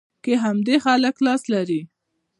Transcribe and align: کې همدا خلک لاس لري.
کې 0.23 0.33
همدا 0.43 0.75
خلک 0.85 1.15
لاس 1.25 1.41
لري. 1.53 1.81